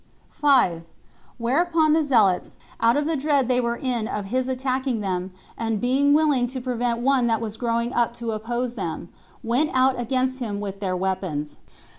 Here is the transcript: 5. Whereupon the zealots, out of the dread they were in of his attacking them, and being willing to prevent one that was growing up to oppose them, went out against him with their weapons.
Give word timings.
5. 0.31 0.81
Whereupon 1.37 1.93
the 1.93 2.01
zealots, 2.01 2.57
out 2.79 2.97
of 2.97 3.05
the 3.05 3.15
dread 3.15 3.47
they 3.47 3.61
were 3.61 3.75
in 3.77 4.07
of 4.07 4.25
his 4.33 4.47
attacking 4.47 5.01
them, 5.01 5.31
and 5.55 5.79
being 5.79 6.15
willing 6.15 6.47
to 6.47 6.59
prevent 6.59 7.01
one 7.01 7.27
that 7.27 7.39
was 7.39 7.55
growing 7.55 7.93
up 7.93 8.15
to 8.15 8.31
oppose 8.31 8.73
them, 8.73 9.09
went 9.43 9.69
out 9.75 9.99
against 9.99 10.39
him 10.39 10.59
with 10.59 10.79
their 10.79 10.97
weapons. 10.97 11.59